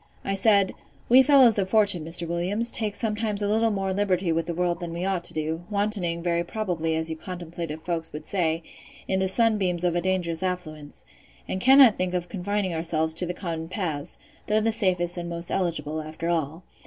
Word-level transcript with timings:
I 0.25 0.33
said, 0.33 0.73
We 1.09 1.21
fellows 1.21 1.59
of 1.59 1.69
fortune, 1.69 2.03
Mr. 2.03 2.27
Williams, 2.27 2.71
take 2.71 2.95
sometimes 2.95 3.43
a 3.43 3.47
little 3.47 3.69
more 3.69 3.93
liberty 3.93 4.31
with 4.31 4.47
the 4.47 4.53
world 4.55 4.79
than 4.79 4.93
we 4.95 5.05
ought 5.05 5.23
to 5.25 5.33
do; 5.35 5.61
wantoning, 5.69 6.23
very 6.23 6.43
probably, 6.43 6.95
as 6.95 7.11
you 7.11 7.15
contemplative 7.15 7.83
folks 7.83 8.11
would 8.11 8.25
say, 8.25 8.63
in 9.07 9.19
the 9.19 9.27
sunbeams 9.27 9.83
of 9.83 9.93
a 9.95 10.01
dangerous 10.01 10.41
affluence; 10.41 11.05
and 11.47 11.61
cannot 11.61 11.99
think 11.99 12.15
of 12.15 12.29
confining 12.29 12.73
ourselves 12.73 13.13
to 13.13 13.27
the 13.27 13.35
common 13.35 13.67
paths, 13.69 14.17
though 14.47 14.59
the 14.59 14.71
safest 14.71 15.17
and 15.19 15.29
most 15.29 15.51
eligible, 15.51 16.01
after 16.01 16.29
all. 16.29 16.63